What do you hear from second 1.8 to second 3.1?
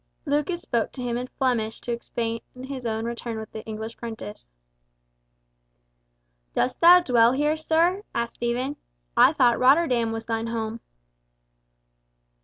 to explain his own